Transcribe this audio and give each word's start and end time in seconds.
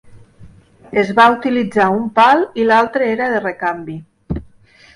Es 1.01 1.11
va 1.19 1.25
utilitzar 1.33 1.91
un 1.99 2.09
pal 2.17 2.43
i 2.63 2.67
l'altre 2.71 3.13
era 3.17 3.31
de 3.35 3.45
recanvi. 3.47 4.01